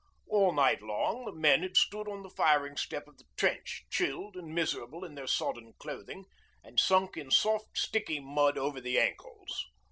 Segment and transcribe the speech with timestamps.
[0.27, 4.35] All night long the men had stood on the firing step of the trench, chilled
[4.35, 6.25] and miserable in their sodden clothing,
[6.63, 9.63] and sunk in soft sticky mud over the ankles.